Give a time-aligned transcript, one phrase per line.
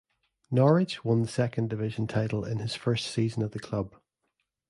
[0.49, 3.93] Norwich won the Second Division title in his first season at the club.